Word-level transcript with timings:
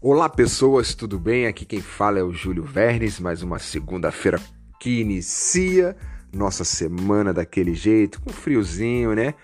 Olá 0.00 0.28
pessoas, 0.28 0.94
tudo 0.94 1.18
bem? 1.18 1.48
Aqui 1.48 1.64
quem 1.64 1.80
fala 1.80 2.20
é 2.20 2.22
o 2.22 2.32
Júlio 2.32 2.62
Vernes, 2.62 3.18
mais 3.18 3.42
uma 3.42 3.58
segunda-feira 3.58 4.40
que 4.78 5.00
inicia 5.00 5.96
nossa 6.32 6.62
semana 6.62 7.34
daquele 7.34 7.74
jeito, 7.74 8.20
com 8.20 8.30
friozinho, 8.30 9.12
né? 9.12 9.34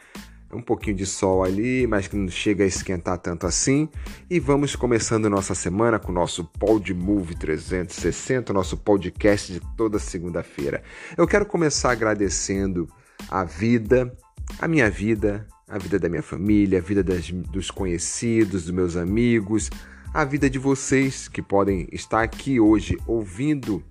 Um 0.53 0.63
pouquinho 0.63 0.95
de 0.95 1.07
sol 1.07 1.43
ali, 1.43 1.89
mas 1.89 2.07
que 2.07 2.15
não 2.15 2.29
chega 2.29 2.63
a 2.63 2.69
esquentar 2.69 3.19
tanto 3.19 3.49
assim. 3.49 3.89
E 4.31 4.39
vamos 4.39 4.77
começando 4.77 5.29
nossa 5.29 5.57
semana 5.57 5.99
com 5.99 6.13
o 6.13 6.15
nosso 6.15 6.45
Podmove 6.45 7.35
360, 7.35 8.53
nosso 8.53 8.77
podcast 8.77 9.53
de 9.53 9.61
toda 9.77 9.99
segunda-feira. 9.99 10.85
Eu 11.17 11.27
quero 11.27 11.47
começar 11.47 11.91
agradecendo 11.91 12.89
a 13.29 13.43
vida, 13.43 14.17
a 14.61 14.69
minha 14.69 14.89
vida, 14.89 15.49
a 15.69 15.79
vida 15.79 15.99
da 15.99 16.09
minha 16.09 16.23
família, 16.23 16.79
a 16.79 16.83
vida 16.83 17.03
das, 17.03 17.29
dos 17.29 17.73
conhecidos, 17.73 18.63
dos 18.63 18.71
meus 18.71 18.97
amigos, 18.97 19.69
a 20.15 20.25
vida 20.25 20.49
de 20.49 20.61
vocês 20.61 21.27
que 21.27 21.43
podem 21.43 21.89
estar 21.91 22.23
aqui 22.23 22.61
hoje 22.61 22.97
ouvindo 23.05 23.83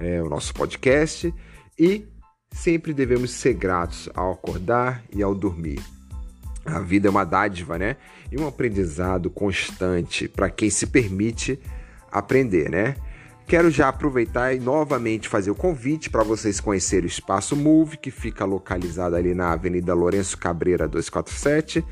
é, 0.00 0.22
o 0.22 0.28
nosso 0.30 0.54
podcast 0.54 1.32
e 1.78 2.06
sempre 2.50 2.94
devemos 2.94 3.30
ser 3.30 3.52
gratos 3.52 4.08
ao 4.14 4.32
acordar 4.32 5.04
e 5.14 5.22
ao 5.22 5.34
dormir. 5.34 5.82
A 6.64 6.80
vida 6.80 7.08
é 7.08 7.10
uma 7.10 7.24
dádiva, 7.24 7.76
né? 7.76 7.98
E 8.32 8.40
um 8.40 8.48
aprendizado 8.48 9.28
constante 9.28 10.26
para 10.26 10.48
quem 10.48 10.70
se 10.70 10.86
permite 10.86 11.60
aprender, 12.10 12.70
né? 12.70 12.96
Quero 13.46 13.70
já 13.70 13.90
aproveitar 13.90 14.54
e 14.54 14.58
novamente 14.58 15.28
fazer 15.28 15.50
o 15.50 15.54
convite 15.54 16.08
para 16.08 16.24
vocês 16.24 16.58
conhecerem 16.58 17.04
o 17.04 17.06
Espaço 17.06 17.54
Move, 17.54 17.98
que 17.98 18.10
fica 18.10 18.46
localizado 18.46 19.14
ali 19.14 19.34
na 19.34 19.52
Avenida 19.52 19.92
Lourenço 19.92 20.38
Cabreira 20.38 20.88
247, 20.88 21.84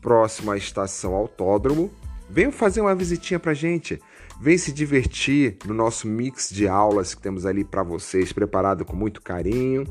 próximo 0.00 0.52
à 0.52 0.56
estação 0.56 1.12
Autódromo. 1.12 1.90
Venham 2.32 2.50
fazer 2.50 2.80
uma 2.80 2.94
visitinha 2.94 3.38
pra 3.38 3.52
gente. 3.52 4.00
Vem 4.40 4.56
se 4.56 4.72
divertir 4.72 5.58
no 5.66 5.74
nosso 5.74 6.08
mix 6.08 6.48
de 6.48 6.66
aulas 6.66 7.14
que 7.14 7.20
temos 7.20 7.44
ali 7.44 7.62
para 7.62 7.82
vocês, 7.82 8.32
preparado 8.32 8.86
com 8.86 8.96
muito 8.96 9.20
carinho. 9.20 9.84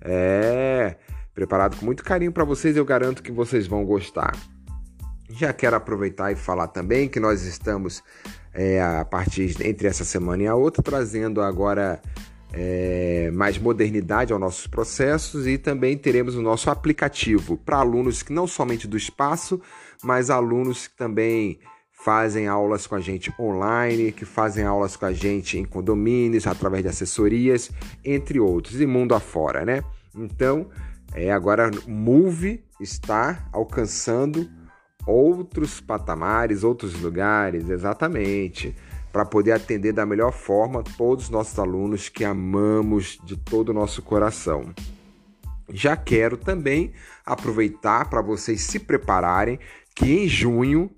É, 0.00 0.96
preparado 1.34 1.76
com 1.76 1.84
muito 1.84 2.02
carinho 2.02 2.32
para 2.32 2.44
vocês, 2.44 2.78
eu 2.78 2.84
garanto 2.86 3.22
que 3.22 3.30
vocês 3.30 3.66
vão 3.66 3.84
gostar. 3.84 4.34
Já 5.28 5.52
quero 5.52 5.76
aproveitar 5.76 6.32
e 6.32 6.34
falar 6.34 6.68
também 6.68 7.10
que 7.10 7.20
nós 7.20 7.42
estamos 7.44 8.02
é, 8.54 8.80
a 8.80 9.04
partir 9.04 9.54
entre 9.62 9.86
essa 9.86 10.02
semana 10.02 10.44
e 10.44 10.46
a 10.46 10.54
outra 10.54 10.82
trazendo 10.82 11.42
agora 11.42 12.00
é, 12.54 13.30
mais 13.34 13.58
modernidade 13.58 14.32
aos 14.32 14.40
nossos 14.40 14.66
processos 14.66 15.46
e 15.46 15.58
também 15.58 15.98
teremos 15.98 16.36
o 16.36 16.42
nosso 16.42 16.70
aplicativo 16.70 17.58
para 17.58 17.76
alunos 17.76 18.22
que 18.22 18.32
não 18.32 18.46
somente 18.46 18.88
do 18.88 18.96
espaço, 18.96 19.60
mas 20.02 20.30
alunos 20.30 20.86
que 20.86 20.96
também 20.96 21.60
fazem 22.04 22.48
aulas 22.48 22.86
com 22.86 22.96
a 22.96 23.00
gente 23.00 23.32
online, 23.38 24.10
que 24.10 24.24
fazem 24.24 24.64
aulas 24.64 24.96
com 24.96 25.06
a 25.06 25.12
gente 25.12 25.56
em 25.56 25.64
condomínios, 25.64 26.46
através 26.46 26.82
de 26.82 26.88
assessorias, 26.88 27.70
entre 28.04 28.40
outros, 28.40 28.80
e 28.80 28.86
mundo 28.86 29.14
afora, 29.14 29.64
né? 29.64 29.84
Então, 30.14 30.68
é, 31.14 31.30
agora 31.30 31.70
Move 31.86 32.64
está 32.80 33.48
alcançando 33.52 34.50
outros 35.06 35.80
patamares, 35.80 36.64
outros 36.64 37.00
lugares, 37.00 37.68
exatamente, 37.70 38.74
para 39.12 39.24
poder 39.24 39.52
atender 39.52 39.92
da 39.92 40.04
melhor 40.04 40.32
forma 40.32 40.82
todos 40.82 41.26
os 41.26 41.30
nossos 41.30 41.56
alunos 41.58 42.08
que 42.08 42.24
amamos 42.24 43.18
de 43.24 43.36
todo 43.36 43.68
o 43.68 43.74
nosso 43.74 44.02
coração. 44.02 44.74
Já 45.68 45.96
quero 45.96 46.36
também 46.36 46.92
aproveitar 47.24 48.10
para 48.10 48.20
vocês 48.20 48.62
se 48.62 48.80
prepararem 48.80 49.58
que 49.94 50.24
em 50.24 50.28
junho 50.28 50.90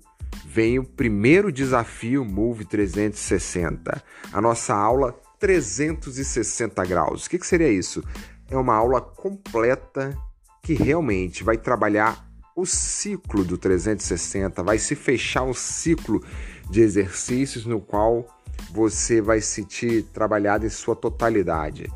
vem 0.45 0.79
o 0.79 0.83
primeiro 0.83 1.51
desafio 1.51 2.25
Move 2.25 2.65
360, 2.65 4.03
a 4.33 4.41
nossa 4.41 4.73
aula 4.73 5.13
360 5.39 6.85
graus. 6.85 7.25
O 7.25 7.29
que, 7.29 7.37
que 7.37 7.47
seria 7.47 7.69
isso? 7.69 8.03
É 8.49 8.57
uma 8.57 8.75
aula 8.75 9.01
completa 9.01 10.17
que 10.61 10.73
realmente 10.73 11.43
vai 11.43 11.57
trabalhar 11.57 12.25
o 12.55 12.65
ciclo 12.65 13.43
do 13.43 13.57
360, 13.57 14.63
vai 14.63 14.79
se 14.79 14.95
fechar 14.95 15.43
um 15.43 15.53
ciclo 15.53 16.23
de 16.69 16.81
exercícios 16.81 17.65
no 17.65 17.81
qual 17.81 18.25
você 18.71 19.21
vai 19.21 19.41
sentir 19.41 20.03
trabalhado 20.13 20.65
em 20.65 20.69
sua 20.69 20.95
totalidade. 20.95 21.91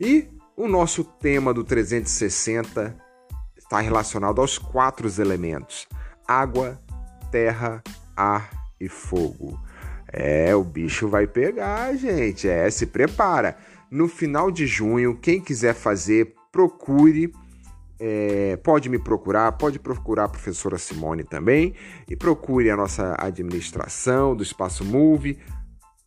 E 0.00 0.28
o 0.56 0.66
nosso 0.66 1.04
tema 1.04 1.52
do 1.52 1.62
360 1.62 2.96
está 3.56 3.80
relacionado 3.80 4.40
aos 4.40 4.58
quatro 4.58 5.08
elementos: 5.20 5.86
água, 6.26 6.80
terra, 7.30 7.82
ar 8.16 8.50
e 8.80 8.88
fogo. 8.88 9.58
É, 10.12 10.54
o 10.54 10.64
bicho 10.64 11.08
vai 11.08 11.26
pegar, 11.26 11.94
gente. 11.96 12.48
É, 12.48 12.70
se 12.70 12.86
prepara. 12.86 13.56
No 13.90 14.08
final 14.08 14.50
de 14.50 14.66
junho, 14.66 15.16
quem 15.16 15.40
quiser 15.40 15.74
fazer, 15.74 16.34
procure. 16.50 17.32
É, 18.00 18.56
pode 18.62 18.88
me 18.88 18.98
procurar, 18.98 19.50
pode 19.52 19.78
procurar 19.80 20.24
a 20.24 20.28
professora 20.28 20.78
Simone 20.78 21.24
também 21.24 21.74
e 22.08 22.14
procure 22.14 22.70
a 22.70 22.76
nossa 22.76 23.16
administração 23.18 24.36
do 24.36 24.42
Espaço 24.44 24.84
Move 24.84 25.36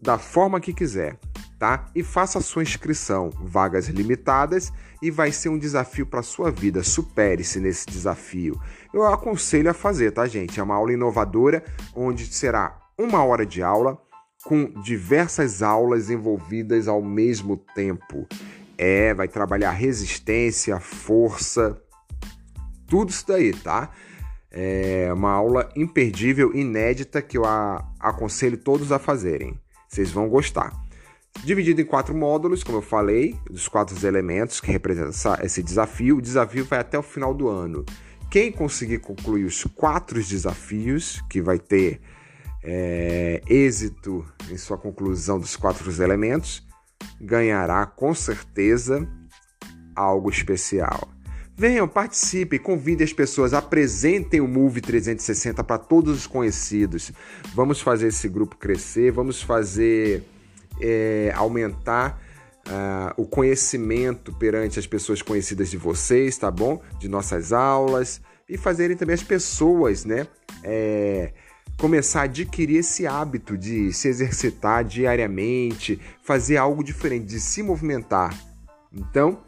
da 0.02 0.18
forma 0.18 0.60
que 0.60 0.74
quiser 0.74 1.18
tá? 1.62 1.86
E 1.94 2.02
faça 2.02 2.40
a 2.40 2.42
sua 2.42 2.64
inscrição, 2.64 3.30
vagas 3.40 3.88
limitadas 3.88 4.74
e 5.00 5.12
vai 5.12 5.32
ser 5.32 5.50
um 5.50 5.60
desafio 5.60 6.08
para 6.08 6.24
sua 6.24 6.50
vida. 6.50 6.82
Supere-se 6.82 7.60
nesse 7.60 7.86
desafio. 7.86 8.60
Eu 8.92 9.06
aconselho 9.06 9.70
a 9.70 9.74
fazer, 9.74 10.10
tá, 10.10 10.26
gente? 10.26 10.60
É 10.60 10.64
uma 10.64 10.74
aula 10.74 10.92
inovadora 10.92 11.64
onde 11.96 12.26
será 12.26 12.80
uma 12.98 13.24
hora 13.24 13.46
de 13.46 13.62
aula 13.62 14.02
com 14.44 14.74
diversas 14.82 15.62
aulas 15.62 16.10
envolvidas 16.10 16.88
ao 16.88 17.00
mesmo 17.00 17.56
tempo. 17.76 18.28
É, 18.76 19.14
vai 19.14 19.28
trabalhar 19.28 19.70
resistência, 19.70 20.80
força, 20.80 21.80
tudo 22.88 23.12
isso 23.12 23.28
daí, 23.28 23.54
tá? 23.54 23.92
É 24.50 25.14
uma 25.14 25.32
aula 25.32 25.70
imperdível, 25.76 26.56
inédita 26.56 27.22
que 27.22 27.38
eu 27.38 27.44
aconselho 28.00 28.58
todos 28.58 28.92
a 28.92 28.98
fazerem. 28.98 29.61
Vocês 29.92 30.10
vão 30.10 30.30
gostar. 30.30 30.72
Dividido 31.44 31.82
em 31.82 31.86
quatro 31.86 32.16
módulos, 32.16 32.64
como 32.64 32.78
eu 32.78 32.82
falei, 32.82 33.38
dos 33.50 33.68
quatro 33.68 34.08
elementos 34.08 34.62
que 34.62 34.72
representam 34.72 35.12
esse 35.44 35.62
desafio. 35.62 36.18
O 36.18 36.22
desafio 36.22 36.64
vai 36.64 36.80
até 36.80 36.98
o 36.98 37.04
final 37.04 37.34
do 37.34 37.50
ano. 37.50 37.84
Quem 38.30 38.54
conseguir 38.54 39.00
concluir 39.00 39.44
os 39.44 39.66
quatro 39.66 40.24
desafios, 40.24 41.22
que 41.30 41.42
vai 41.42 41.60
ter 41.60 42.00
é, 42.64 43.42
êxito 43.46 44.26
em 44.50 44.56
sua 44.56 44.78
conclusão 44.78 45.38
dos 45.38 45.58
quatro 45.58 45.92
elementos, 46.02 46.66
ganhará 47.20 47.86
com 47.86 48.16
certeza 48.16 49.06
algo 49.94 50.30
especial. 50.30 51.11
Venham, 51.62 51.88
participem, 51.88 52.58
convidem 52.58 53.06
as 53.06 53.14
pessoas, 53.14 53.54
apresentem 53.54 54.42
o 54.42 54.48
Move 54.48 54.82
360 54.82 55.64
para 55.64 55.78
todos 55.78 56.18
os 56.18 56.26
conhecidos. 56.26 57.12
Vamos 57.54 57.80
fazer 57.80 58.08
esse 58.08 58.28
grupo 58.28 58.58
crescer, 58.58 59.12
vamos 59.12 59.44
fazer 59.44 60.24
é, 60.82 61.32
aumentar 61.36 62.20
uh, 62.68 63.14
o 63.16 63.28
conhecimento 63.28 64.34
perante 64.34 64.80
as 64.80 64.88
pessoas 64.88 65.22
conhecidas 65.22 65.70
de 65.70 65.78
vocês, 65.78 66.36
tá 66.36 66.50
bom? 66.50 66.82
De 66.98 67.08
nossas 67.08 67.54
aulas 67.54 68.20
e 68.50 68.58
fazerem 68.58 68.98
também 68.98 69.14
as 69.14 69.22
pessoas, 69.22 70.04
né? 70.04 70.26
É, 70.64 71.32
começar 71.78 72.22
a 72.22 72.24
adquirir 72.24 72.78
esse 72.78 73.06
hábito 73.06 73.56
de 73.56 73.94
se 73.94 74.08
exercitar 74.08 74.84
diariamente, 74.84 76.02
fazer 76.24 76.58
algo 76.58 76.84
diferente, 76.84 77.28
de 77.28 77.40
se 77.40 77.62
movimentar. 77.62 78.36
Então, 78.92 79.44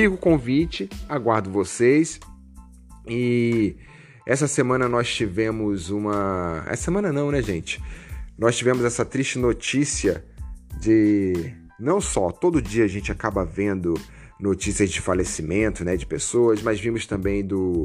fica 0.00 0.14
o 0.14 0.16
convite, 0.16 0.88
aguardo 1.08 1.50
vocês. 1.50 2.18
E 3.06 3.76
essa 4.26 4.46
semana 4.46 4.88
nós 4.88 5.12
tivemos 5.12 5.90
uma. 5.90 6.64
Essa 6.66 6.84
semana 6.84 7.12
não, 7.12 7.30
né, 7.30 7.42
gente? 7.42 7.82
Nós 8.38 8.56
tivemos 8.56 8.84
essa 8.84 9.04
triste 9.04 9.38
notícia 9.38 10.24
de 10.80 11.52
não 11.78 12.00
só 12.00 12.30
todo 12.30 12.62
dia 12.62 12.84
a 12.84 12.88
gente 12.88 13.12
acaba 13.12 13.44
vendo 13.44 13.94
notícias 14.38 14.90
de 14.90 15.00
falecimento, 15.00 15.84
né, 15.84 15.96
de 15.96 16.06
pessoas, 16.06 16.62
mas 16.62 16.80
vimos 16.80 17.06
também 17.06 17.44
do 17.44 17.84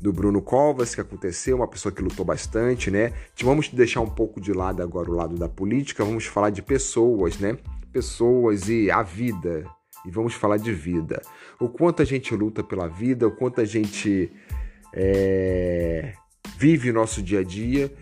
do 0.00 0.12
Bruno 0.12 0.42
Covas 0.42 0.96
que 0.96 1.00
aconteceu, 1.00 1.54
uma 1.54 1.68
pessoa 1.68 1.92
que 1.92 2.02
lutou 2.02 2.24
bastante, 2.24 2.90
né? 2.90 3.12
Vamos 3.40 3.68
deixar 3.68 4.00
um 4.00 4.10
pouco 4.10 4.40
de 4.40 4.52
lado 4.52 4.82
agora 4.82 5.08
o 5.08 5.14
lado 5.14 5.36
da 5.36 5.48
política, 5.48 6.04
vamos 6.04 6.26
falar 6.26 6.50
de 6.50 6.60
pessoas, 6.60 7.38
né? 7.38 7.56
Pessoas 7.92 8.68
e 8.68 8.90
a 8.90 9.00
vida. 9.04 9.64
E 10.04 10.10
vamos 10.10 10.34
falar 10.34 10.56
de 10.56 10.72
vida. 10.72 11.22
O 11.60 11.68
quanto 11.68 12.02
a 12.02 12.04
gente 12.04 12.34
luta 12.34 12.62
pela 12.62 12.88
vida, 12.88 13.26
o 13.26 13.30
quanto 13.30 13.60
a 13.60 13.64
gente 13.64 14.32
é, 14.92 16.14
vive 16.58 16.90
o 16.90 16.94
nosso 16.94 17.22
dia 17.22 17.40
a 17.40 17.44
dia 17.44 17.92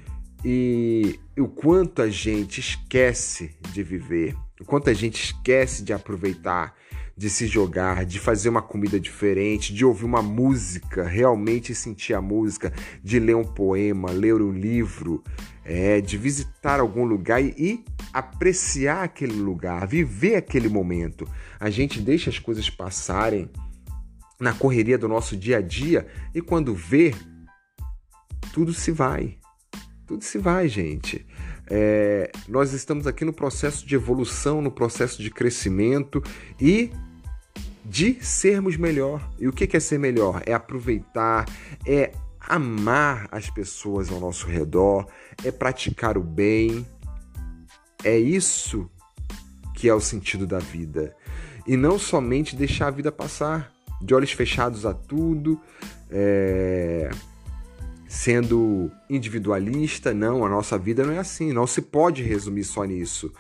e 0.44 1.19
o 1.38 1.49
quanto 1.49 2.02
a 2.02 2.08
gente 2.08 2.61
esquece 2.61 3.56
de 3.73 3.82
viver, 3.82 4.35
o 4.61 4.64
quanto 4.64 4.91
a 4.91 4.94
gente 4.94 5.23
esquece 5.23 5.82
de 5.82 5.93
aproveitar, 5.93 6.75
de 7.20 7.28
se 7.28 7.46
jogar, 7.46 8.06
de 8.06 8.19
fazer 8.19 8.49
uma 8.49 8.62
comida 8.62 8.99
diferente, 8.99 9.75
de 9.75 9.84
ouvir 9.84 10.06
uma 10.06 10.22
música, 10.22 11.06
realmente 11.06 11.75
sentir 11.75 12.14
a 12.14 12.20
música, 12.22 12.72
de 13.05 13.19
ler 13.19 13.37
um 13.37 13.44
poema, 13.44 14.11
ler 14.11 14.40
um 14.40 14.50
livro, 14.50 15.22
é, 15.62 16.00
de 16.00 16.17
visitar 16.17 16.81
algum 16.81 17.05
lugar 17.05 17.44
e, 17.44 17.55
e 17.58 17.84
apreciar 18.11 19.02
aquele 19.02 19.34
lugar, 19.34 19.87
viver 19.87 20.37
aquele 20.37 20.70
momento. 20.70 21.28
A 21.61 21.69
gente 21.69 22.00
deixa 22.00 22.31
as 22.31 22.38
coisas 22.38 22.70
passarem 22.70 23.50
na 24.40 24.55
correria 24.55 24.96
do 24.96 25.06
nosso 25.06 25.37
dia 25.37 25.58
a 25.58 25.61
dia 25.61 26.06
e 26.34 26.40
quando 26.40 26.75
vê, 26.75 27.14
tudo 28.50 28.73
se 28.73 28.90
vai. 28.90 29.37
Tudo 30.06 30.25
se 30.25 30.38
vai, 30.38 30.69
gente. 30.69 31.26
É, 31.69 32.32
nós 32.49 32.73
estamos 32.73 33.06
aqui 33.06 33.26
no 33.26 33.32
processo 33.34 33.87
de 33.87 33.94
evolução, 33.94 34.62
no 34.62 34.70
processo 34.70 35.23
de 35.23 35.31
crescimento 35.31 36.23
e 36.58 36.90
de 37.90 38.25
sermos 38.25 38.76
melhor. 38.76 39.28
E 39.37 39.48
o 39.48 39.52
que 39.52 39.76
é 39.76 39.81
ser 39.81 39.98
melhor? 39.98 40.40
É 40.46 40.54
aproveitar, 40.54 41.44
é 41.84 42.12
amar 42.38 43.26
as 43.32 43.50
pessoas 43.50 44.12
ao 44.12 44.20
nosso 44.20 44.46
redor, 44.46 45.08
é 45.44 45.50
praticar 45.50 46.16
o 46.16 46.22
bem. 46.22 46.87
É 48.04 48.16
isso 48.16 48.88
que 49.75 49.88
é 49.88 49.94
o 49.94 50.00
sentido 50.00 50.46
da 50.46 50.60
vida. 50.60 51.16
E 51.66 51.76
não 51.76 51.98
somente 51.98 52.54
deixar 52.54 52.87
a 52.87 52.90
vida 52.92 53.10
passar, 53.10 53.72
de 54.00 54.14
olhos 54.14 54.31
fechados 54.31 54.87
a 54.87 54.94
tudo, 54.94 55.60
é... 56.08 57.10
sendo 58.06 58.88
individualista. 59.10 60.14
Não, 60.14 60.44
a 60.46 60.48
nossa 60.48 60.78
vida 60.78 61.04
não 61.04 61.12
é 61.12 61.19
assim. 61.19 61.52
Não 61.52 61.66
se 61.66 61.82
pode 61.82 62.22
resumir 62.22 62.62
só 62.62 62.84
nisso. 62.84 63.32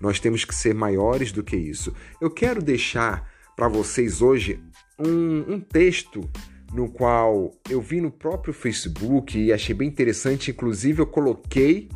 Nós 0.00 0.18
temos 0.18 0.46
que 0.46 0.54
ser 0.54 0.74
maiores 0.74 1.30
do 1.30 1.42
que 1.42 1.56
isso. 1.56 1.94
Eu 2.18 2.30
quero 2.30 2.62
deixar 2.62 3.37
para 3.58 3.66
vocês 3.66 4.22
hoje 4.22 4.62
um, 4.96 5.54
um 5.54 5.60
texto 5.60 6.30
no 6.72 6.88
qual 6.88 7.52
eu 7.68 7.80
vi 7.80 8.00
no 8.00 8.08
próprio 8.08 8.54
Facebook 8.54 9.36
e 9.36 9.52
achei 9.52 9.74
bem 9.74 9.88
interessante, 9.88 10.52
inclusive 10.52 11.02
eu 11.02 11.06
coloquei 11.06 11.88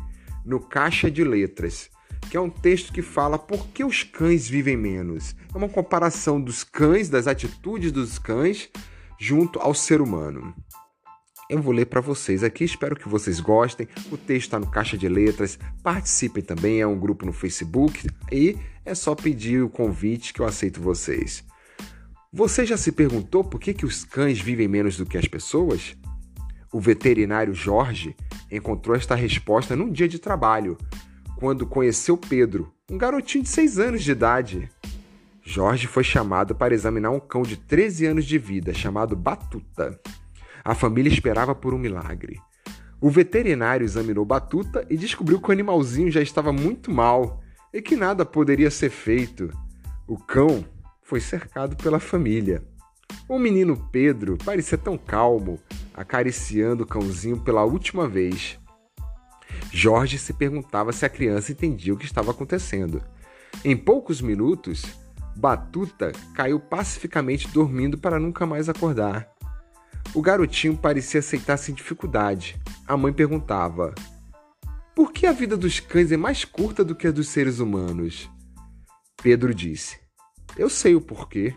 no 0.45 0.59
caixa 0.59 1.09
de 1.09 1.23
letras, 1.23 1.89
que 2.29 2.35
é 2.35 2.41
um 2.41 2.49
texto 2.49 2.91
que 2.91 3.01
fala 3.01 3.39
por 3.39 3.65
que 3.69 3.81
os 3.81 4.03
cães 4.03 4.45
vivem 4.45 4.75
menos. 4.75 5.37
É 5.55 5.57
uma 5.57 5.69
comparação 5.69 6.41
dos 6.41 6.65
cães, 6.65 7.07
das 7.07 7.27
atitudes 7.27 7.93
dos 7.93 8.19
cães 8.19 8.69
junto 9.17 9.57
ao 9.57 9.73
ser 9.73 10.01
humano. 10.01 10.53
Eu 11.49 11.61
vou 11.61 11.73
ler 11.73 11.85
para 11.85 12.01
vocês 12.01 12.43
aqui, 12.43 12.65
espero 12.65 12.93
que 12.93 13.07
vocês 13.07 13.39
gostem. 13.39 13.87
O 14.11 14.17
texto 14.17 14.47
está 14.47 14.59
no 14.59 14.69
caixa 14.69 14.97
de 14.97 15.07
letras. 15.07 15.57
Participem 15.81 16.43
também, 16.43 16.81
é 16.81 16.87
um 16.87 16.99
grupo 16.99 17.25
no 17.25 17.31
Facebook 17.31 18.05
e 18.29 18.57
é 18.83 18.93
só 18.93 19.15
pedir 19.15 19.63
o 19.63 19.69
convite 19.69 20.33
que 20.33 20.41
eu 20.41 20.45
aceito 20.45 20.81
vocês. 20.81 21.41
Você 22.35 22.65
já 22.65 22.75
se 22.75 22.91
perguntou 22.91 23.43
por 23.43 23.59
que, 23.59 23.75
que 23.75 23.85
os 23.85 24.03
cães 24.03 24.41
vivem 24.41 24.67
menos 24.67 24.97
do 24.97 25.05
que 25.05 25.19
as 25.19 25.27
pessoas? 25.27 25.95
O 26.71 26.79
veterinário 26.79 27.53
Jorge 27.53 28.15
encontrou 28.51 28.95
esta 28.95 29.13
resposta 29.13 29.75
num 29.75 29.91
dia 29.91 30.07
de 30.07 30.17
trabalho, 30.17 30.75
quando 31.35 31.67
conheceu 31.67 32.17
Pedro, 32.17 32.73
um 32.89 32.97
garotinho 32.97 33.43
de 33.43 33.51
6 33.51 33.77
anos 33.77 34.03
de 34.03 34.13
idade. 34.13 34.67
Jorge 35.43 35.85
foi 35.85 36.03
chamado 36.03 36.55
para 36.55 36.73
examinar 36.73 37.11
um 37.11 37.19
cão 37.19 37.43
de 37.43 37.55
13 37.55 38.07
anos 38.07 38.25
de 38.25 38.39
vida 38.39 38.73
chamado 38.73 39.15
Batuta. 39.15 39.99
A 40.65 40.73
família 40.73 41.13
esperava 41.13 41.53
por 41.53 41.71
um 41.71 41.77
milagre. 41.77 42.39
O 42.99 43.11
veterinário 43.11 43.85
examinou 43.85 44.25
Batuta 44.25 44.87
e 44.89 44.97
descobriu 44.97 45.39
que 45.39 45.49
o 45.49 45.51
animalzinho 45.51 46.09
já 46.09 46.21
estava 46.21 46.51
muito 46.51 46.89
mal 46.89 47.43
e 47.71 47.79
que 47.79 47.95
nada 47.95 48.25
poderia 48.25 48.71
ser 48.71 48.89
feito. 48.89 49.51
O 50.07 50.17
cão 50.17 50.65
foi 51.03 51.19
cercado 51.19 51.75
pela 51.75 51.99
família. 51.99 52.63
O 53.27 53.37
menino 53.37 53.77
Pedro 53.91 54.37
parecia 54.43 54.77
tão 54.77 54.97
calmo, 54.97 55.59
acariciando 55.93 56.83
o 56.83 56.87
cãozinho 56.87 57.39
pela 57.39 57.63
última 57.63 58.07
vez. 58.07 58.59
Jorge 59.71 60.17
se 60.17 60.33
perguntava 60.33 60.91
se 60.91 61.05
a 61.05 61.09
criança 61.09 61.51
entendia 61.51 61.93
o 61.93 61.97
que 61.97 62.05
estava 62.05 62.31
acontecendo. 62.31 63.03
Em 63.63 63.77
poucos 63.77 64.21
minutos, 64.21 64.83
Batuta 65.35 66.11
caiu 66.33 66.59
pacificamente 66.59 67.47
dormindo 67.47 67.97
para 67.97 68.19
nunca 68.19 68.45
mais 68.45 68.69
acordar. 68.69 69.31
O 70.13 70.21
garotinho 70.21 70.77
parecia 70.77 71.19
aceitar 71.19 71.57
sem 71.57 71.73
dificuldade. 71.73 72.59
A 72.87 72.95
mãe 72.95 73.11
perguntava: 73.11 73.93
Por 74.95 75.11
que 75.11 75.25
a 75.25 75.31
vida 75.31 75.57
dos 75.57 75.79
cães 75.79 76.11
é 76.11 76.17
mais 76.17 76.45
curta 76.45 76.83
do 76.83 76.95
que 76.95 77.07
a 77.07 77.11
dos 77.11 77.29
seres 77.29 77.59
humanos? 77.59 78.29
Pedro 79.21 79.53
disse: 79.53 80.02
eu 80.57 80.69
sei 80.69 80.95
o 80.95 81.01
porquê. 81.01 81.55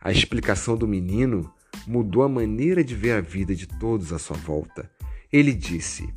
A 0.00 0.10
explicação 0.10 0.76
do 0.76 0.86
menino 0.86 1.52
mudou 1.86 2.22
a 2.22 2.28
maneira 2.28 2.82
de 2.82 2.94
ver 2.94 3.12
a 3.12 3.20
vida 3.20 3.54
de 3.54 3.66
todos 3.66 4.12
à 4.12 4.18
sua 4.18 4.36
volta. 4.36 4.90
Ele 5.32 5.52
disse: 5.52 6.08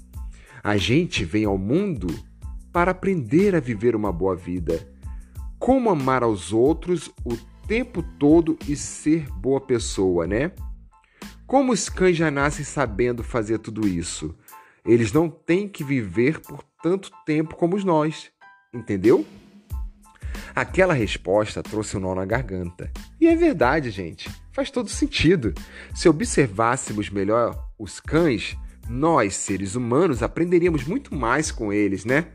A 0.63 0.77
gente 0.77 1.25
vem 1.25 1.45
ao 1.45 1.57
mundo 1.57 2.07
para 2.71 2.92
aprender 2.92 3.56
a 3.56 3.60
viver 3.60 3.95
uma 3.95 4.12
boa 4.12 4.36
vida. 4.36 4.88
Como 5.57 5.89
amar 5.89 6.24
aos 6.24 6.54
outros 6.54 7.10
o 7.25 7.36
tempo 7.68 8.01
todo 8.01 8.57
e 8.68 8.75
ser 8.75 9.30
boa 9.31 9.62
pessoa, 9.62 10.25
né? 10.25 10.51
Como 11.45 11.72
os 11.72 11.89
cães 11.89 12.15
já 12.15 12.31
nascem 12.31 12.63
sabendo 12.63 13.24
fazer 13.24 13.60
tudo 13.60 13.88
isso? 13.88 14.36
Eles 14.86 15.12
não 15.12 15.30
têm 15.30 15.68
que 15.68 15.83
viver 15.83 16.39
por 16.39 16.63
tanto 16.81 17.12
tempo 17.25 17.56
como 17.56 17.77
nós, 17.83 18.31
entendeu? 18.74 19.25
Aquela 20.56 20.94
resposta 20.94 21.63
trouxe 21.63 21.98
um 21.98 22.00
nó 22.00 22.16
na 22.16 22.25
garganta. 22.25 22.92
E 23.19 23.28
é 23.28 23.36
verdade, 23.36 23.90
gente. 23.92 24.30
Faz 24.51 24.72
todo 24.72 24.90
sentido. 24.90 25.54
Se 25.94 26.10
observássemos 26.10 27.10
melhor 27.10 27.69
os 27.78 28.00
cães, 28.00 28.57
nós, 28.90 29.36
seres 29.36 29.75
humanos, 29.75 30.24
aprenderíamos 30.24 30.84
muito 30.84 31.13
mais 31.13 31.51
com 31.51 31.72
eles, 31.72 32.06
né? 32.06 32.28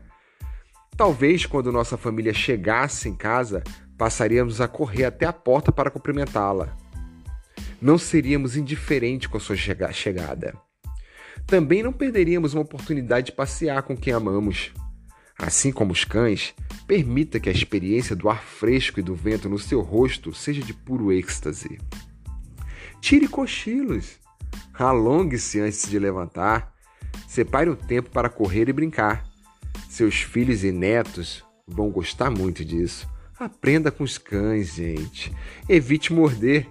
Talvez 0.95 1.45
quando 1.45 1.71
nossa 1.71 1.97
família 1.97 2.33
chegasse 2.33 3.09
em 3.09 3.15
casa, 3.15 3.61
passaríamos 3.97 4.61
a 4.61 4.67
correr 4.67 5.05
até 5.05 5.25
a 5.25 5.33
porta 5.33 5.71
para 5.71 5.91
cumprimentá-la. 5.91 6.75
Não 7.81 7.97
seríamos 7.97 8.55
indiferentes 8.55 9.27
com 9.27 9.37
a 9.37 9.39
sua 9.39 9.57
chegada. 9.57 10.55
Também 11.45 11.83
não 11.83 11.91
perderíamos 11.91 12.53
uma 12.53 12.63
oportunidade 12.63 13.27
de 13.27 13.31
passear 13.33 13.83
com 13.83 13.95
quem 13.95 14.13
amamos. 14.13 14.71
Assim 15.37 15.71
como 15.71 15.91
os 15.91 16.05
cães, 16.05 16.53
permita 16.87 17.39
que 17.39 17.49
a 17.49 17.51
experiência 17.51 18.15
do 18.15 18.29
ar 18.29 18.41
fresco 18.41 18.99
e 18.99 19.03
do 19.03 19.13
vento 19.13 19.49
no 19.49 19.59
seu 19.59 19.81
rosto 19.81 20.33
seja 20.33 20.61
de 20.61 20.73
puro 20.73 21.11
êxtase. 21.11 21.77
Tire 23.01 23.27
cochilos. 23.27 24.17
Alongue-se 24.73 25.59
antes 25.59 25.89
de 25.89 25.99
levantar. 25.99 26.73
Separe 27.27 27.69
um 27.69 27.75
tempo 27.75 28.09
para 28.09 28.29
correr 28.29 28.69
e 28.69 28.73
brincar. 28.73 29.25
Seus 29.89 30.15
filhos 30.15 30.63
e 30.63 30.71
netos 30.71 31.43
vão 31.67 31.89
gostar 31.89 32.29
muito 32.29 32.63
disso. 32.63 33.07
Aprenda 33.37 33.91
com 33.91 34.03
os 34.03 34.17
cães, 34.17 34.75
gente. 34.75 35.33
Evite 35.67 36.13
morder. 36.13 36.67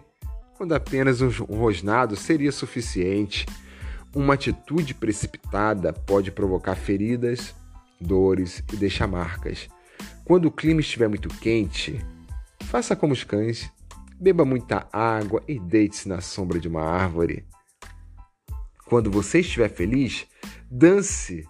Quando 0.57 0.73
apenas 0.73 1.21
um 1.21 1.29
rosnado 1.29 2.17
seria 2.17 2.51
suficiente. 2.51 3.45
Uma 4.15 4.35
atitude 4.35 4.95
precipitada 4.95 5.93
pode 5.93 6.31
provocar 6.31 6.77
feridas 6.77 7.55
dores 8.05 8.63
e 8.73 8.77
deixa 8.77 9.07
marcas. 9.07 9.69
Quando 10.25 10.47
o 10.47 10.53
clima 10.53 10.81
estiver 10.81 11.09
muito 11.09 11.29
quente, 11.29 12.01
faça 12.61 12.95
como 12.95 13.13
os 13.13 13.25
cães, 13.25 13.71
beba 14.21 14.45
muita 14.45 14.87
água 14.93 15.43
e 15.49 15.59
deite-se 15.59 16.09
na 16.09 16.21
sombra 16.21 16.61
de 16.61 16.69
uma 16.69 16.83
árvore. 16.83 17.45
Quando 18.87 19.11
você 19.11 19.41
estiver 19.41 19.69
feliz, 19.69 20.27
dance, 20.71 21.45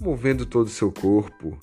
movendo 0.00 0.44
todo 0.46 0.66
o 0.66 0.70
seu 0.70 0.92
corpo. 0.92 1.58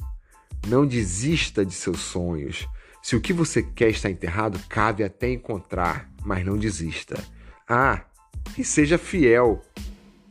Não 0.67 0.85
desista 0.85 1.65
de 1.65 1.73
seus 1.73 1.99
sonhos. 1.99 2.67
Se 3.01 3.15
o 3.15 3.21
que 3.21 3.33
você 3.33 3.61
quer 3.61 3.89
está 3.89 4.09
enterrado, 4.09 4.59
cabe 4.69 5.03
até 5.03 5.29
encontrar, 5.29 6.09
mas 6.23 6.45
não 6.45 6.57
desista. 6.57 7.21
Ah, 7.67 8.05
e 8.57 8.63
seja 8.63 8.97
fiel, 8.97 9.61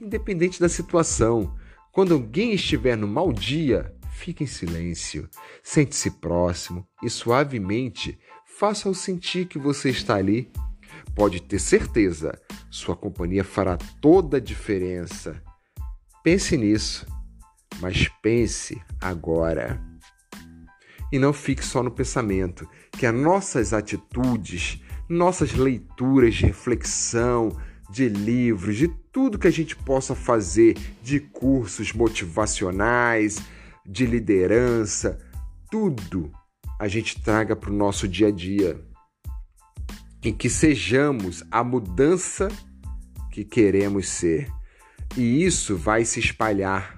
independente 0.01 0.59
da 0.59 0.69
situação. 0.69 1.55
Quando 1.93 2.15
alguém 2.15 2.55
estiver 2.55 2.97
no 2.97 3.07
mau 3.07 3.31
dia, 3.35 3.95
fique 4.13 4.43
em 4.43 4.47
silêncio, 4.47 5.29
sente-se 5.63 6.11
próximo 6.11 6.89
e 7.03 7.11
suavemente 7.11 8.19
faça-o 8.47 8.95
sentir 8.95 9.47
que 9.47 9.59
você 9.59 9.91
está 9.91 10.15
ali. 10.15 10.51
Pode 11.15 11.43
ter 11.43 11.59
certeza, 11.59 12.41
sua 12.71 12.97
companhia 12.97 13.45
fará 13.45 13.77
toda 14.01 14.39
a 14.39 14.41
diferença. 14.41 15.43
Pense 16.25 16.57
nisso, 16.57 17.07
mas 17.79 18.09
pense 18.23 18.81
agora. 18.99 19.79
E 21.13 21.19
não 21.19 21.35
fique 21.35 21.63
só 21.63 21.83
no 21.83 21.91
pensamento, 21.91 22.67
que 22.93 23.05
as 23.05 23.15
nossas 23.15 23.75
atitudes, 23.75 24.81
nossas 25.11 25.53
leituras 25.53 26.37
de 26.37 26.47
reflexão, 26.47 27.55
de 27.93 28.09
livros, 28.09 28.77
de 28.77 28.89
tudo 28.89 29.39
que 29.39 29.47
a 29.47 29.53
gente 29.53 29.77
possa 29.77 30.15
fazer, 30.15 30.79
de 31.03 31.21
cursos 31.21 31.93
motivacionais, 31.93 33.39
de 33.85 34.07
liderança, 34.07 35.19
tudo 35.71 36.33
a 36.81 36.89
gente 36.89 37.23
traga 37.23 37.55
para 37.55 37.71
o 37.71 37.75
nosso 37.75 38.09
dia 38.09 38.29
a 38.29 38.31
dia. 38.31 38.81
em 40.25 40.33
que 40.33 40.49
sejamos 40.49 41.43
a 41.51 41.65
mudança 41.65 42.47
que 43.33 43.45
queremos 43.45 44.09
ser. 44.09 44.49
E 45.17 45.45
isso 45.45 45.77
vai 45.77 46.05
se 46.05 46.21
espalhar 46.21 46.97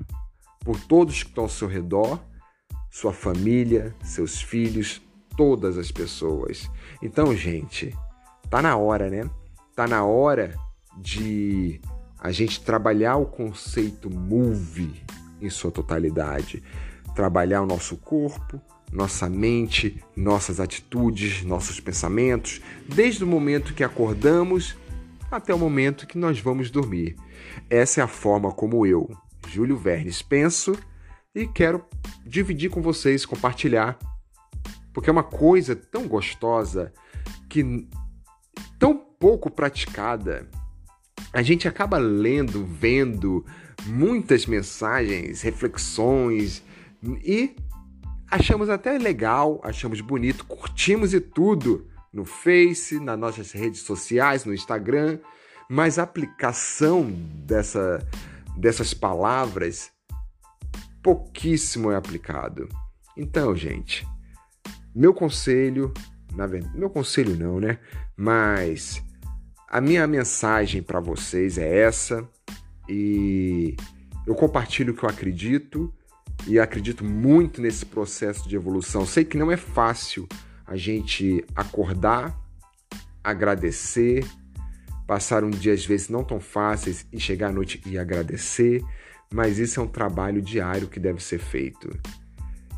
por 0.61 0.79
todos 0.79 1.23
que 1.23 1.31
estão 1.31 1.45
ao 1.45 1.51
seu 1.51 1.67
redor, 1.67 2.23
sua 2.91 3.15
família, 3.15 3.95
seus 4.03 4.43
filhos, 4.43 5.01
todas 5.39 5.79
as 5.79 5.91
pessoas. 5.91 6.71
Então, 7.03 7.35
gente, 7.35 7.97
tá 8.51 8.61
na 8.61 8.77
hora, 8.77 9.09
né? 9.09 9.29
Tá 9.75 9.89
na 9.89 10.05
hora 10.05 10.55
de 10.97 11.81
a 12.19 12.33
gente 12.33 12.61
trabalhar 12.63 13.17
o 13.17 13.27
conceito 13.27 14.09
move 14.11 15.03
em 15.41 15.51
sua 15.51 15.71
totalidade, 15.71 16.63
trabalhar 17.15 17.63
o 17.63 17.67
nosso 17.67 17.97
corpo, 17.97 18.61
nossa 18.91 19.29
mente, 19.29 20.03
nossas 20.17 20.61
atitudes, 20.61 21.43
nossos 21.43 21.81
pensamentos, 21.81 22.61
desde 22.89 23.25
o 23.25 23.27
momento 23.27 23.75
que 23.75 23.85
acordamos 23.85 24.77
até 25.31 25.53
o 25.53 25.59
momento 25.59 26.07
que 26.07 26.17
nós 26.17 26.39
vamos 26.39 26.71
dormir. 26.71 27.17
Essa 27.69 28.01
é 28.01 28.05
a 28.05 28.09
forma 28.09 28.53
como 28.53 28.87
eu, 28.87 29.11
Júlio 29.49 29.77
Vernes, 29.77 30.23
penso 30.23 30.79
e 31.35 31.47
quero 31.47 31.85
dividir 32.25 32.71
com 32.71 32.81
vocês, 32.81 33.27
compartilhar, 33.27 33.99
porque 34.93 35.11
é 35.11 35.13
uma 35.13 35.25
coisa 35.25 35.75
tão 35.75 36.07
gostosa 36.07 36.93
que 37.49 37.89
tão 38.79 38.97
pouco 38.97 39.51
praticada. 39.51 40.49
A 41.35 41.43
gente 41.43 41.67
acaba 41.67 41.99
lendo, 41.99 42.65
vendo 42.65 43.45
muitas 43.87 44.47
mensagens, 44.47 45.43
reflexões 45.43 46.63
e 47.25 47.57
achamos 48.31 48.71
até 48.71 48.97
legal, 48.99 49.61
achamos 49.65 50.01
bonito, 50.01 50.45
curtimos 50.47 51.13
e 51.13 51.21
tudo 51.21 51.89
no 52.13 52.25
Face, 52.25 53.01
nas 53.01 53.19
nossas 53.19 53.51
redes 53.51 53.81
sociais, 53.81 54.45
no 54.45 54.55
Instagram, 54.55 55.19
mas 55.69 55.99
a 55.99 56.05
aplicação 56.05 57.11
dessa, 57.45 58.07
dessas 58.57 58.95
palavras 58.95 59.91
pouquíssimo 61.03 61.91
é 61.91 61.97
aplicado. 61.97 62.69
Então, 63.17 63.57
gente, 63.57 64.07
meu 64.95 65.13
conselho, 65.13 65.93
na 66.33 66.47
verdade, 66.47 66.79
meu 66.79 66.89
conselho 66.89 67.37
não, 67.37 67.59
né? 67.59 67.81
Mas 68.17 69.03
a 69.75 69.81
minha 69.81 70.07
mensagem 70.07 70.81
para 70.81 71.01
vocês 71.01 71.59
é 71.59 71.81
essa 71.81 72.25
e 72.89 73.77
eu 74.25 74.33
compartilho 74.33 74.93
o 74.93 74.97
que 74.97 75.05
eu 75.05 75.09
acredito 75.09 75.93
e 76.47 76.61
acredito 76.61 77.05
muito 77.05 77.61
nesse 77.61 77.85
processo 77.85 78.49
de 78.49 78.55
evolução. 78.55 79.05
Sei 79.05 79.25
que 79.25 79.37
não 79.37 79.51
é 79.51 79.57
fácil 79.57 80.29
a 80.65 80.77
gente 80.77 81.45
acordar, 81.57 82.41
agradecer, 83.25 84.25
passar 85.09 85.43
um 85.43 85.51
dia 85.51 85.73
às 85.73 85.85
vezes 85.85 86.09
não 86.09 86.23
tão 86.23 86.39
fáceis 86.39 87.05
e 87.13 87.19
chegar 87.19 87.49
à 87.49 87.53
noite 87.53 87.83
e 87.85 87.99
agradecer, 87.99 88.81
mas 89.33 89.59
isso 89.59 89.81
é 89.81 89.83
um 89.83 89.89
trabalho 89.89 90.41
diário 90.41 90.87
que 90.87 91.01
deve 91.01 91.21
ser 91.21 91.41
feito. 91.41 91.91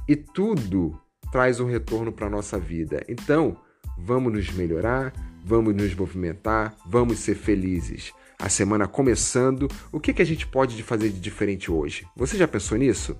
E 0.09 0.17
tudo 0.17 0.99
traz 1.31 1.61
um 1.61 1.67
retorno 1.67 2.11
para 2.11 2.27
a 2.27 2.31
nossa 2.31 2.59
vida. 2.59 3.05
Então, 3.07 3.55
vamos 3.97 4.33
nos 4.33 4.51
melhorar, 4.51 5.13
vamos 5.45 5.75
nos 5.75 5.95
movimentar, 5.95 6.75
vamos 6.87 7.19
ser 7.21 7.35
felizes. 7.35 8.13
A 8.39 8.49
semana 8.49 8.87
começando, 8.87 9.69
o 9.91 9.99
que, 9.99 10.13
que 10.13 10.21
a 10.21 10.27
gente 10.27 10.47
pode 10.47 10.83
fazer 10.83 11.09
de 11.09 11.21
diferente 11.21 11.71
hoje? 11.71 12.07
Você 12.15 12.37
já 12.37 12.47
pensou 12.47 12.77
nisso? 12.77 13.17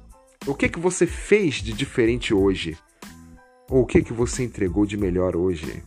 O 0.47 0.55
que 0.55 0.69
que 0.69 0.79
você 0.79 1.07
fez 1.07 1.57
de 1.57 1.73
diferente 1.73 2.35
hoje? 2.35 2.77
Ou 3.69 3.83
o 3.83 3.87
que 3.87 4.03
que 4.03 4.13
você 4.13 4.45
entregou 4.45 4.85
de 4.85 4.97
melhor 4.97 5.35
hoje? 5.35 5.83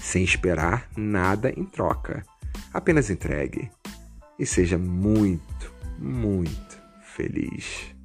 Sem 0.00 0.24
esperar 0.24 0.88
nada 0.96 1.52
em 1.56 1.64
troca. 1.64 2.24
Apenas 2.72 3.10
entregue 3.10 3.70
e 4.38 4.46
seja 4.46 4.78
muito, 4.78 5.72
muito 5.98 6.80
feliz. 7.02 7.95